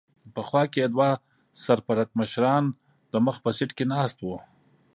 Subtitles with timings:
[0.33, 1.09] په خوا کې یې دوه
[1.63, 2.63] سر پړکمشران
[3.11, 4.27] د مخ په سېټ کې ناست و.